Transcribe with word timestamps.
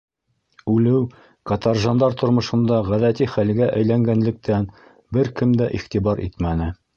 Үлеү 0.75 1.01
каторжандар 1.51 2.15
тормошонда 2.21 2.79
ғәҙәти 2.87 3.27
хәлгә 3.35 3.69
әйләнгәнлектән 3.83 4.67
бер 5.19 5.31
кем 5.43 5.53
дә 5.61 5.69
иғтибар 5.81 6.25
итмәне. 6.31 6.73